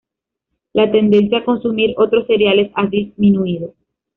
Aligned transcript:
La 0.73 0.91
tendencia 0.91 1.37
a 1.37 1.45
consumir 1.45 1.93
otros 1.95 2.25
cereales 2.25 2.71
ha 2.73 2.87
disminuido. 2.87 3.75